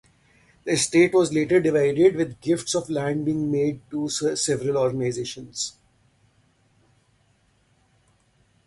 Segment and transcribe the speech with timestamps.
[0.63, 5.75] The estate was later divided, with gifts of land being made to several organizations.